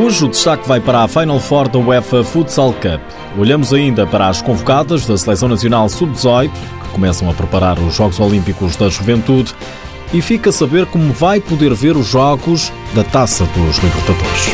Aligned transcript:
Hoje 0.00 0.24
o 0.24 0.28
destaque 0.28 0.66
vai 0.68 0.78
para 0.78 1.02
a 1.02 1.08
Final 1.08 1.40
Four 1.40 1.68
da 1.68 1.78
UEFA 1.80 2.22
Futsal 2.22 2.72
Cup. 2.74 3.00
Olhamos 3.36 3.72
ainda 3.72 4.06
para 4.06 4.28
as 4.28 4.40
convocadas 4.40 5.04
da 5.04 5.18
Seleção 5.18 5.48
Nacional 5.48 5.88
Sub-18, 5.88 6.52
que 6.52 6.88
começam 6.90 7.28
a 7.28 7.34
preparar 7.34 7.80
os 7.80 7.96
Jogos 7.96 8.20
Olímpicos 8.20 8.76
da 8.76 8.88
Juventude, 8.88 9.52
e 10.12 10.22
fica 10.22 10.50
a 10.50 10.52
saber 10.52 10.86
como 10.86 11.12
vai 11.12 11.40
poder 11.40 11.74
ver 11.74 11.96
os 11.96 12.06
jogos 12.06 12.72
da 12.94 13.02
Taça 13.02 13.44
dos 13.46 13.78
Libertadores. 13.78 14.46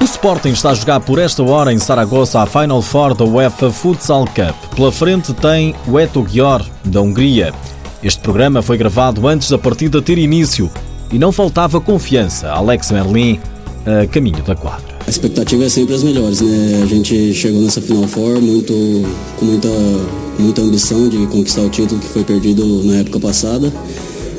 O 0.00 0.04
Sporting 0.04 0.52
está 0.52 0.70
a 0.70 0.74
jogar 0.74 1.00
por 1.00 1.18
esta 1.18 1.42
hora 1.42 1.74
em 1.74 1.78
Saragossa 1.78 2.40
a 2.40 2.46
Final 2.46 2.80
Four 2.80 3.14
da 3.14 3.24
UEFA 3.26 3.70
Futsal 3.70 4.24
Cup. 4.24 4.74
Pela 4.74 4.90
frente 4.90 5.34
tem 5.34 5.74
o 5.86 6.00
Eto 6.00 6.26
Gior, 6.26 6.64
da 6.86 7.02
Hungria. 7.02 7.52
Este 8.02 8.20
programa 8.20 8.62
foi 8.62 8.76
gravado 8.76 9.26
antes 9.26 9.50
da 9.50 9.58
partida 9.58 10.00
ter 10.00 10.18
início 10.18 10.70
e 11.12 11.18
não 11.18 11.32
faltava 11.32 11.80
confiança. 11.80 12.48
Alex 12.48 12.90
Merlin 12.90 13.40
a 13.86 14.06
caminho 14.06 14.42
da 14.42 14.54
quadra. 14.54 14.98
A 15.06 15.10
expectativa 15.10 15.64
é 15.64 15.68
sempre 15.68 15.94
as 15.94 16.02
melhores, 16.02 16.40
né? 16.40 16.80
A 16.82 16.86
gente 16.86 17.32
chegou 17.32 17.62
nessa 17.62 17.80
Final 17.80 18.06
Four 18.06 18.40
muito, 18.40 18.74
com 19.38 19.46
muita, 19.46 19.68
muita 20.38 20.60
ambição 20.60 21.08
de 21.08 21.26
conquistar 21.28 21.62
o 21.62 21.70
título 21.70 21.98
que 22.00 22.08
foi 22.08 22.22
perdido 22.22 22.64
na 22.84 22.96
época 22.98 23.18
passada. 23.18 23.72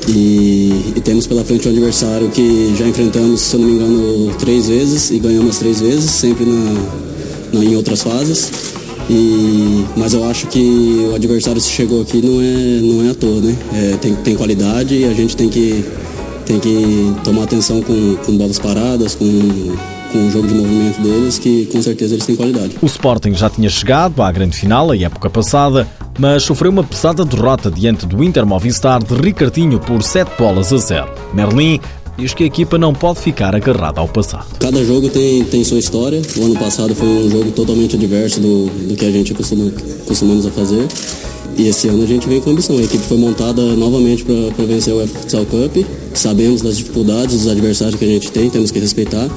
E, 0.08 0.94
e, 0.96 1.00
temos 1.00 1.26
pela 1.26 1.44
frente 1.44 1.68
um 1.68 1.72
adversário 1.72 2.30
que 2.30 2.74
já 2.76 2.86
enfrentamos, 2.86 3.40
se 3.40 3.56
não 3.56 3.66
me 3.66 3.72
engano, 3.74 4.34
três 4.38 4.68
vezes 4.68 5.10
e 5.10 5.18
ganhamos 5.18 5.58
três 5.58 5.80
vezes, 5.80 6.10
sempre 6.10 6.44
na, 6.44 6.74
na 7.52 7.64
em 7.64 7.76
outras 7.76 8.02
fases. 8.02 8.50
E, 9.10 9.84
mas 9.96 10.14
eu 10.14 10.24
acho 10.30 10.46
que 10.46 11.08
o 11.10 11.16
adversário 11.16 11.60
se 11.60 11.68
chegou 11.68 12.00
aqui 12.00 12.22
não 12.22 12.40
é, 12.40 12.80
não 12.80 13.08
é 13.08 13.10
à 13.10 13.14
toa, 13.14 13.40
né? 13.40 13.56
É, 13.74 13.96
tem, 13.96 14.14
tem 14.14 14.36
qualidade 14.36 14.94
e 14.94 15.04
a 15.04 15.12
gente 15.12 15.36
tem 15.36 15.48
que, 15.48 15.84
tem 16.46 16.60
que 16.60 17.12
tomar 17.24 17.42
atenção 17.42 17.82
com, 17.82 18.14
com 18.24 18.36
bolas 18.36 18.60
paradas, 18.60 19.16
com 19.16 19.26
com 20.12 20.26
o 20.26 20.30
jogo 20.30 20.46
de 20.48 20.54
movimento 20.54 21.00
deles, 21.00 21.38
que 21.38 21.66
com 21.66 21.80
certeza 21.80 22.14
eles 22.14 22.26
têm 22.26 22.36
qualidade. 22.36 22.76
O 22.82 22.86
Sporting 22.86 23.32
já 23.34 23.48
tinha 23.48 23.68
chegado 23.68 24.22
à 24.22 24.30
grande 24.30 24.56
final 24.56 24.90
a 24.90 24.96
época 24.96 25.30
passada, 25.30 25.86
mas 26.18 26.42
sofreu 26.42 26.70
uma 26.70 26.82
pesada 26.82 27.24
derrota 27.24 27.70
diante 27.70 28.06
do 28.06 28.22
Inter 28.22 28.44
Movistar 28.44 29.02
de 29.02 29.14
Ricardinho 29.14 29.78
por 29.78 30.02
7 30.02 30.32
bolas 30.38 30.72
a 30.72 30.76
0. 30.76 31.08
Merlin 31.32 31.80
diz 32.20 32.34
que 32.34 32.44
a 32.44 32.46
equipa 32.46 32.78
não 32.78 32.92
pode 32.92 33.20
ficar 33.20 33.54
agarrada 33.54 34.00
ao 34.00 34.08
passado. 34.08 34.46
Cada 34.58 34.84
jogo 34.84 35.08
tem, 35.08 35.42
tem 35.44 35.64
sua 35.64 35.78
história. 35.78 36.20
O 36.36 36.44
ano 36.44 36.56
passado 36.56 36.94
foi 36.94 37.08
um 37.08 37.30
jogo 37.30 37.50
totalmente 37.52 37.96
adverso 37.96 38.40
do, 38.40 38.66
do 38.66 38.94
que 38.94 39.04
a 39.04 39.10
gente 39.10 39.34
costuma, 39.34 39.70
costumamos 40.06 40.46
a 40.46 40.50
fazer. 40.50 40.86
E 41.56 41.68
esse 41.68 41.88
ano 41.88 42.02
a 42.02 42.06
gente 42.06 42.28
vem 42.28 42.40
com 42.40 42.50
ambição. 42.50 42.78
A 42.78 42.82
equipe 42.82 43.02
foi 43.04 43.18
montada 43.18 43.60
novamente 43.74 44.24
para 44.24 44.64
vencer 44.64 44.94
o 44.94 45.06
Futsal 45.06 45.44
Cup. 45.46 45.84
Sabemos 46.14 46.62
das 46.62 46.76
dificuldades, 46.76 47.42
dos 47.42 47.48
adversários 47.48 47.96
que 47.96 48.04
a 48.04 48.08
gente 48.08 48.30
tem, 48.30 48.48
temos 48.48 48.70
que 48.70 48.78
respeitar. 48.78 49.28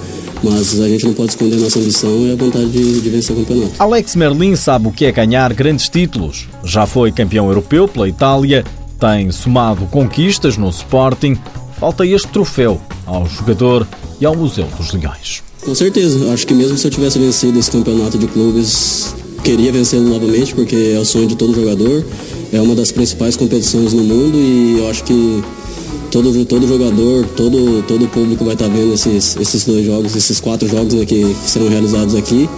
Mas 0.43 0.79
a 0.79 0.87
gente 0.89 1.05
não 1.05 1.13
pode 1.13 1.29
esconder 1.29 1.55
nossa 1.57 1.79
ambição 1.79 2.27
e 2.27 2.33
a 2.33 2.35
vontade 2.35 2.69
de, 2.69 3.01
de 3.01 3.09
vencer 3.09 3.35
o 3.35 3.39
campeonato. 3.39 3.73
Alex 3.79 4.15
Merlin 4.15 4.55
sabe 4.55 4.87
o 4.87 4.91
que 4.91 5.05
é 5.05 5.11
ganhar 5.11 5.53
grandes 5.53 5.87
títulos. 5.87 6.47
Já 6.63 6.85
foi 6.85 7.11
campeão 7.11 7.47
europeu 7.47 7.87
pela 7.87 8.09
Itália, 8.09 8.63
tem 8.99 9.31
somado 9.31 9.85
conquistas 9.85 10.57
no 10.57 10.69
Sporting. 10.69 11.37
Falta 11.83 12.05
este 12.05 12.29
troféu 12.29 12.79
ao 13.05 13.27
jogador 13.27 13.85
e 14.17 14.25
ao 14.25 14.33
Museu 14.33 14.65
dos 14.77 14.93
Leões. 14.93 15.43
Com 15.65 15.75
certeza. 15.75 16.31
Acho 16.31 16.47
que 16.47 16.53
mesmo 16.53 16.77
se 16.77 16.87
eu 16.87 16.91
tivesse 16.91 17.19
vencido 17.19 17.59
esse 17.59 17.69
campeonato 17.69 18.17
de 18.17 18.25
clubes, 18.25 19.13
queria 19.43 19.69
vencê-lo 19.69 20.07
novamente, 20.07 20.55
porque 20.55 20.93
é 20.95 20.97
o 20.97 21.03
sonho 21.03 21.27
de 21.27 21.35
todo 21.35 21.53
jogador. 21.53 22.05
É 22.53 22.61
uma 22.61 22.73
das 22.73 22.89
principais 22.93 23.35
competições 23.35 23.91
no 23.91 24.01
mundo 24.01 24.37
e 24.37 24.77
eu 24.79 24.89
acho 24.89 25.03
que 25.03 25.43
todo, 26.09 26.45
todo 26.45 26.65
jogador, 26.65 27.25
todo, 27.35 27.83
todo 27.85 28.07
público 28.07 28.45
vai 28.45 28.53
estar 28.53 28.69
vendo 28.69 28.93
esses, 28.93 29.35
esses 29.35 29.65
dois 29.65 29.85
jogos, 29.85 30.15
esses 30.15 30.39
quatro 30.39 30.65
jogos 30.69 30.93
né, 30.93 31.05
que 31.05 31.35
serão 31.45 31.67
realizados 31.67 32.15
aqui. 32.15 32.49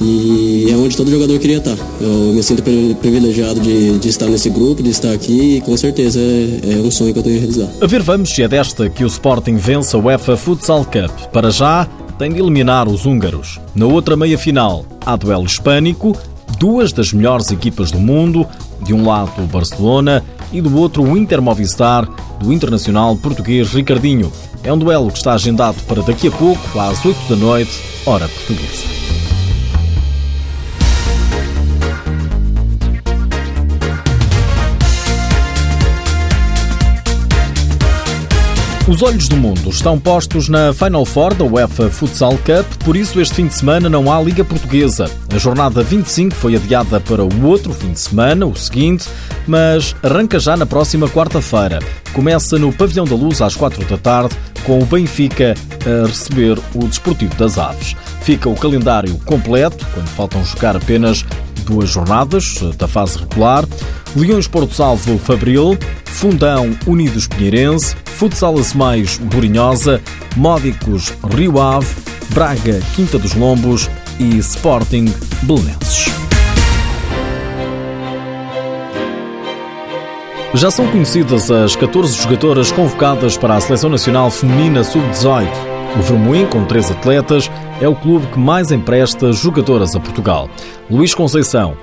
E 0.00 0.68
é 0.70 0.76
onde 0.76 0.96
todo 0.96 1.10
jogador 1.10 1.38
queria 1.38 1.58
estar. 1.58 1.76
Eu 2.00 2.32
me 2.32 2.42
sinto 2.42 2.62
privilegiado 2.62 3.60
de, 3.60 3.98
de 3.98 4.08
estar 4.08 4.26
nesse 4.26 4.48
grupo, 4.50 4.82
de 4.82 4.90
estar 4.90 5.12
aqui 5.12 5.56
e 5.56 5.60
com 5.60 5.76
certeza 5.76 6.20
é, 6.20 6.74
é, 6.74 6.76
um 6.76 6.90
sonho 6.90 7.12
que 7.12 7.18
eu 7.18 7.22
tenho 7.22 7.36
a 7.36 7.38
realizar. 7.40 7.68
A 7.80 7.86
ver, 7.86 8.02
vamos 8.02 8.30
se 8.30 8.42
é 8.42 8.48
desta 8.48 8.88
que 8.88 9.04
o 9.04 9.08
Sporting 9.08 9.56
vence 9.56 9.94
a 9.96 9.98
UEFA 9.98 10.36
Futsal 10.36 10.84
Cup. 10.84 11.32
Para 11.32 11.50
já, 11.50 11.88
tem 12.18 12.32
de 12.32 12.40
eliminar 12.40 12.88
os 12.88 13.06
húngaros. 13.06 13.60
Na 13.74 13.86
outra 13.86 14.16
meia-final, 14.16 14.84
há 15.04 15.16
duelo 15.16 15.46
hispânico, 15.46 16.16
duas 16.58 16.92
das 16.92 17.12
melhores 17.12 17.50
equipas 17.50 17.90
do 17.90 17.98
mundo, 17.98 18.46
de 18.82 18.92
um 18.92 19.06
lado 19.06 19.42
o 19.42 19.46
Barcelona 19.46 20.24
e 20.52 20.60
do 20.60 20.76
outro 20.76 21.02
o 21.02 21.16
Inter 21.16 21.42
Movistar, 21.42 22.08
do 22.40 22.52
internacional 22.52 23.16
português 23.16 23.72
Ricardinho. 23.72 24.32
É 24.62 24.72
um 24.72 24.78
duelo 24.78 25.10
que 25.10 25.18
está 25.18 25.34
agendado 25.34 25.76
para 25.86 26.02
daqui 26.02 26.28
a 26.28 26.32
pouco, 26.32 26.78
às 26.78 27.04
8 27.04 27.16
da 27.28 27.36
noite, 27.36 27.72
hora 28.04 28.28
portuguesa. 28.28 29.07
Os 38.88 39.02
olhos 39.02 39.28
do 39.28 39.36
mundo 39.36 39.68
estão 39.68 40.00
postos 40.00 40.48
na 40.48 40.72
Final 40.72 41.04
Four 41.04 41.34
da 41.34 41.44
UEFA 41.44 41.90
Futsal 41.90 42.38
Cup, 42.38 42.82
por 42.82 42.96
isso 42.96 43.20
este 43.20 43.34
fim 43.34 43.46
de 43.46 43.54
semana 43.54 43.86
não 43.86 44.10
há 44.10 44.18
Liga 44.18 44.42
Portuguesa. 44.42 45.10
A 45.30 45.36
jornada 45.36 45.82
25 45.82 46.34
foi 46.34 46.56
adiada 46.56 46.98
para 46.98 47.22
o 47.22 47.44
outro 47.44 47.74
fim 47.74 47.92
de 47.92 48.00
semana, 48.00 48.46
o 48.46 48.56
seguinte, 48.56 49.06
mas 49.46 49.94
arranca 50.02 50.40
já 50.40 50.56
na 50.56 50.64
próxima 50.64 51.06
quarta-feira. 51.06 51.80
Começa 52.14 52.58
no 52.58 52.72
Pavilhão 52.72 53.04
da 53.04 53.14
Luz 53.14 53.42
às 53.42 53.54
4 53.54 53.84
da 53.84 53.98
tarde, 53.98 54.34
com 54.64 54.78
o 54.78 54.86
Benfica 54.86 55.54
a 55.84 56.06
receber 56.06 56.58
o 56.74 56.88
Desportivo 56.88 57.34
das 57.34 57.58
Aves. 57.58 57.94
Fica 58.22 58.48
o 58.48 58.56
calendário 58.56 59.18
completo, 59.26 59.86
quando 59.92 60.08
faltam 60.08 60.42
jogar 60.46 60.74
apenas 60.74 61.26
duas 61.66 61.90
jornadas 61.90 62.54
da 62.78 62.88
fase 62.88 63.18
regular. 63.18 63.66
Leões 64.16 64.48
Porto 64.48 64.74
Salvo 64.74 65.18
Fabril, 65.18 65.76
Fundão 66.06 66.74
Unidos 66.86 67.26
Pinheirense, 67.28 67.94
Futsal 68.18 68.60
Semais 68.64 69.16
Borinhosa, 69.16 70.02
Módicos 70.36 71.14
Rio 71.36 71.60
Ave, 71.60 71.86
Braga 72.30 72.80
Quinta 72.96 73.16
dos 73.16 73.32
Lombos 73.32 73.88
e 74.18 74.36
Sporting 74.38 75.04
Belenenses. 75.42 76.06
Já 80.52 80.68
são 80.68 80.88
conhecidas 80.88 81.48
as 81.48 81.76
14 81.76 82.20
jogadoras 82.20 82.72
convocadas 82.72 83.36
para 83.36 83.54
a 83.54 83.60
Seleção 83.60 83.88
Nacional 83.88 84.32
Feminina 84.32 84.82
Sub-18. 84.82 85.46
O 85.96 86.02
Vermoim, 86.02 86.44
com 86.46 86.64
três 86.64 86.90
atletas, 86.90 87.48
é 87.80 87.86
o 87.86 87.94
clube 87.94 88.26
que 88.26 88.38
mais 88.38 88.72
empresta 88.72 89.30
jogadoras 89.30 89.94
a 89.94 90.00
Portugal. 90.00 90.50
Luís 90.90 91.14
Conceição, 91.14 91.76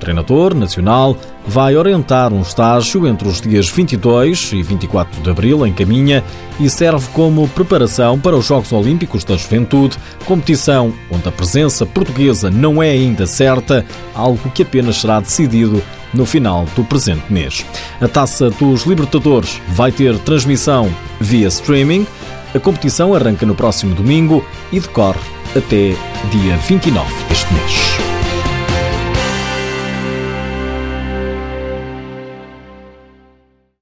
treinador 0.00 0.54
nacional, 0.54 1.16
vai 1.46 1.76
orientar 1.76 2.32
um 2.32 2.40
estágio 2.40 3.06
entre 3.06 3.28
os 3.28 3.40
dias 3.40 3.68
22 3.68 4.52
e 4.54 4.62
24 4.62 5.22
de 5.22 5.30
abril 5.30 5.66
em 5.66 5.72
Caminha 5.72 6.24
e 6.58 6.68
serve 6.68 7.06
como 7.12 7.46
preparação 7.48 8.18
para 8.18 8.36
os 8.36 8.46
Jogos 8.46 8.72
Olímpicos 8.72 9.22
da 9.22 9.36
Juventude, 9.36 9.96
competição 10.24 10.92
onde 11.10 11.28
a 11.28 11.32
presença 11.32 11.86
portuguesa 11.86 12.50
não 12.50 12.82
é 12.82 12.90
ainda 12.90 13.26
certa, 13.26 13.84
algo 14.14 14.50
que 14.50 14.62
apenas 14.62 14.96
será 15.00 15.20
decidido 15.20 15.82
no 16.12 16.26
final 16.26 16.66
do 16.74 16.82
presente 16.84 17.32
mês. 17.32 17.64
A 18.00 18.08
Taça 18.08 18.50
dos 18.50 18.84
Libertadores 18.84 19.60
vai 19.68 19.92
ter 19.92 20.18
transmissão 20.18 20.90
via 21.20 21.48
streaming. 21.48 22.06
A 22.54 22.58
competição 22.58 23.14
arranca 23.14 23.46
no 23.46 23.54
próximo 23.54 23.94
domingo 23.94 24.44
e 24.72 24.80
decorre 24.80 25.20
até 25.54 25.94
dia 26.30 26.56
29 26.66 27.24
deste 27.28 27.52
mês. 27.52 28.09